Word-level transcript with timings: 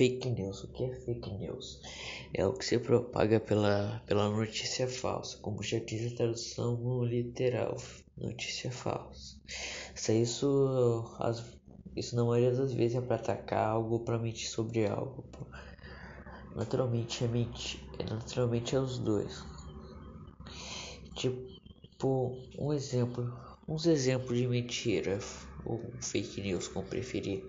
Fake 0.00 0.30
news. 0.30 0.64
O 0.64 0.68
que 0.68 0.84
é 0.84 0.94
fake 0.94 1.30
news? 1.32 1.78
É 2.32 2.46
o 2.46 2.54
que 2.54 2.64
se 2.64 2.78
propaga 2.78 3.38
pela, 3.38 4.02
pela 4.06 4.30
notícia 4.30 4.88
falsa, 4.88 5.36
como 5.42 5.62
já 5.62 5.78
diz 5.78 6.10
a 6.10 6.16
tradução 6.16 7.04
literal, 7.04 7.76
notícia 8.16 8.72
falsa. 8.72 9.36
Se 9.94 10.22
isso, 10.22 11.04
as, 11.18 11.44
isso 11.94 12.16
na 12.16 12.24
maioria 12.24 12.56
das 12.58 12.72
vezes 12.72 12.96
é 12.96 13.02
para 13.02 13.16
atacar 13.16 13.68
algo 13.68 13.96
ou 13.96 14.00
para 14.00 14.18
mentir 14.18 14.48
sobre 14.48 14.86
algo. 14.86 15.22
Naturalmente 16.56 17.22
é 17.22 17.28
mentir, 17.28 17.78
é, 17.98 18.04
naturalmente 18.04 18.74
é 18.74 18.80
os 18.80 18.98
dois. 19.00 19.44
Tipo, 21.14 22.38
um 22.58 22.72
exemplo, 22.72 23.30
uns 23.68 23.84
exemplos 23.84 24.38
de 24.38 24.48
mentira 24.48 25.18
ou 25.62 25.92
fake 26.00 26.40
news, 26.40 26.68
como 26.68 26.88
preferir 26.88 27.44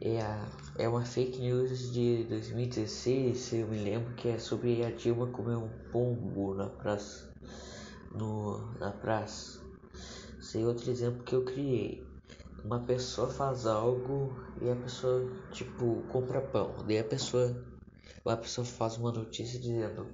é, 0.00 0.20
a, 0.20 0.48
é 0.78 0.88
uma 0.88 1.04
fake 1.04 1.40
news 1.40 1.92
de 1.92 2.24
2016, 2.24 3.38
se 3.38 3.58
eu 3.58 3.68
me 3.68 3.78
lembro, 3.78 4.14
que 4.14 4.28
é 4.28 4.38
sobre 4.38 4.84
a 4.84 4.90
Dilma 4.90 5.28
comer 5.28 5.56
um 5.56 5.68
pombo 5.90 6.54
na 6.54 6.68
praça. 6.68 7.32
No, 8.12 8.72
na 8.78 8.92
praça. 8.92 9.60
Sei 10.40 10.64
outro 10.64 10.90
exemplo 10.90 11.24
que 11.24 11.34
eu 11.34 11.44
criei. 11.44 12.06
Uma 12.64 12.80
pessoa 12.80 13.28
faz 13.28 13.66
algo 13.66 14.36
e 14.60 14.68
a 14.68 14.76
pessoa, 14.76 15.30
tipo, 15.52 16.02
compra 16.08 16.40
pão. 16.40 16.74
Daí 16.86 16.98
a 16.98 17.04
pessoa, 17.04 17.64
a 18.24 18.36
pessoa 18.36 18.64
faz 18.64 18.96
uma 18.96 19.12
notícia 19.12 19.58
dizendo: 19.58 20.06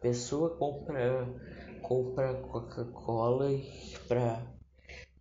pessoa 0.00 0.50
compra, 0.50 1.28
compra 1.82 2.34
Coca-Cola 2.34 3.50
para 4.06 4.53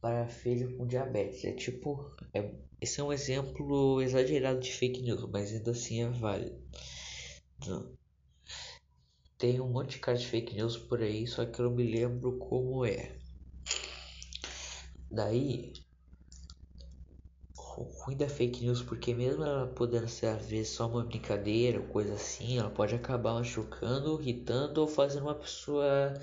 para 0.04 0.28
filho 0.28 0.76
com 0.76 0.86
diabetes. 0.86 1.46
É 1.46 1.54
tipo, 1.54 2.14
é, 2.34 2.54
esse 2.82 3.00
é 3.00 3.04
um 3.04 3.14
exemplo 3.14 4.02
exagerado 4.02 4.60
de 4.60 4.70
fake 4.70 5.02
news, 5.02 5.24
mas 5.32 5.54
ainda 5.54 5.72
assim 5.72 6.04
é 6.04 6.10
válido. 6.10 6.62
Tem 9.38 9.62
um 9.62 9.70
monte 9.70 9.92
de 9.92 10.00
casos 10.00 10.24
de 10.24 10.28
fake 10.28 10.56
news 10.56 10.78
por 10.78 11.02
aí, 11.02 11.26
só 11.26 11.46
que 11.46 11.58
eu 11.58 11.70
não 11.70 11.76
me 11.76 11.90
lembro 11.90 12.38
como 12.38 12.86
é. 12.86 13.16
Daí, 15.10 15.72
o 17.78 17.84
ruim 17.84 18.18
da 18.18 18.28
fake 18.28 18.66
news, 18.66 18.84
porque 18.84 19.14
mesmo 19.14 19.44
ela 19.46 19.68
podendo 19.68 20.10
ser 20.10 20.28
às 20.28 20.46
vezes 20.46 20.74
só 20.74 20.90
uma 20.90 21.06
brincadeira 21.06 21.80
ou 21.80 21.88
coisa 21.88 22.14
assim, 22.16 22.58
ela 22.58 22.70
pode 22.70 22.94
acabar 22.94 23.36
machucando, 23.36 24.22
irritando 24.22 24.82
ou 24.82 24.88
fazendo 24.88 25.24
uma 25.24 25.36
pessoa 25.36 26.14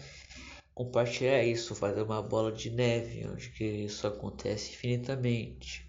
compartilhar 0.74 1.44
isso, 1.44 1.74
fazer 1.74 2.02
uma 2.02 2.22
bola 2.22 2.52
de 2.52 2.70
neve, 2.70 3.26
onde 3.28 3.50
que 3.50 3.64
isso 3.64 4.06
acontece 4.06 4.72
infinitamente. 4.72 5.86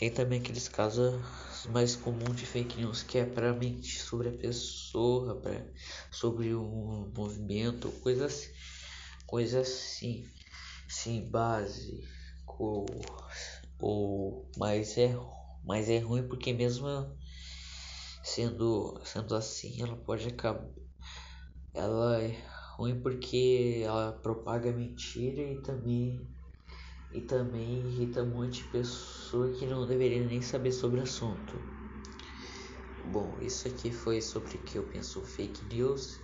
Tem 0.00 0.10
também 0.10 0.40
aqueles 0.40 0.66
casos 0.66 1.22
mais 1.68 1.94
comuns 1.94 2.34
de 2.36 2.46
fake 2.46 2.78
news 2.78 3.02
que 3.02 3.18
é 3.18 3.26
para 3.26 3.52
mentir 3.52 4.00
sobre 4.00 4.30
a 4.30 4.32
pessoa, 4.32 5.38
pra, 5.40 5.62
sobre 6.10 6.54
um 6.54 7.12
movimento, 7.14 7.90
coisas 8.00 8.32
assim, 8.32 8.50
coisa 9.26 9.60
assim, 9.60 10.26
sem 10.88 11.28
base, 11.28 12.02
ou, 12.46 12.86
ou 13.78 14.50
mas 14.56 14.96
é, 14.96 15.14
mas 15.64 15.90
é 15.90 15.98
ruim 15.98 16.26
porque 16.26 16.52
mesmo 16.52 16.86
sendo 18.22 18.98
sendo 19.04 19.34
assim, 19.34 19.82
ela 19.82 19.96
pode 19.96 20.28
acabar 20.28 20.66
ela 21.74 22.20
é 22.20 22.36
ruim 22.76 23.00
porque 23.00 23.82
ela 23.84 24.12
propaga 24.12 24.72
mentira 24.72 25.42
e 25.42 25.60
também 25.62 26.20
e 27.12 27.20
também 27.22 27.86
irrita 27.86 28.22
um 28.22 28.30
monte 28.30 28.62
de 28.62 28.68
pessoa 28.68 29.50
que 29.52 29.66
não 29.66 29.86
deveria 29.86 30.24
nem 30.24 30.40
saber 30.40 30.72
sobre 30.72 31.00
o 31.00 31.02
assunto. 31.02 31.58
Bom, 33.04 33.36
isso 33.40 33.66
aqui 33.66 33.90
foi 33.90 34.20
sobre 34.20 34.56
o 34.56 34.58
que 34.58 34.78
eu 34.78 34.84
penso 34.84 35.20
fake 35.22 35.74
news. 35.74 36.20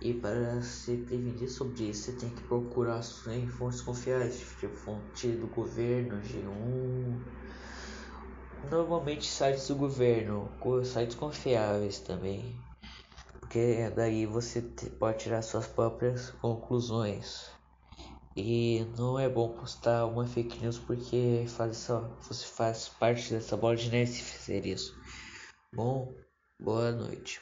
E 0.00 0.14
para 0.14 0.62
se 0.62 0.96
prevenir 0.98 1.50
sobre 1.50 1.84
isso, 1.84 2.04
você 2.04 2.12
tem 2.12 2.30
que 2.30 2.42
procurar 2.44 3.00
em 3.28 3.46
fontes 3.48 3.80
confiáveis, 3.80 4.38
tipo 4.58 4.74
fonte 4.76 5.28
do 5.32 5.46
governo, 5.48 6.20
G1. 6.22 7.20
Normalmente 8.70 9.26
sites 9.26 9.68
do 9.68 9.74
governo, 9.74 10.50
sites 10.84 11.16
confiáveis 11.16 11.98
também 12.00 12.54
porque 13.56 13.90
daí 13.96 14.26
você 14.26 14.60
pode 14.98 15.20
tirar 15.20 15.40
suas 15.40 15.66
próprias 15.66 16.28
conclusões. 16.42 17.50
E 18.36 18.86
não 18.98 19.18
é 19.18 19.30
bom 19.30 19.48
postar 19.48 20.04
uma 20.04 20.26
fake 20.26 20.60
news 20.60 20.78
porque 20.78 21.46
faz 21.48 21.78
só, 21.78 22.00
você 22.20 22.44
faz 22.44 22.86
parte 22.86 23.32
dessa 23.32 23.56
bola 23.56 23.74
de 23.74 23.90
neve 23.90 24.10
se 24.10 24.20
fizer 24.20 24.66
isso. 24.66 24.94
Bom, 25.72 26.14
boa 26.60 26.92
noite. 26.92 27.40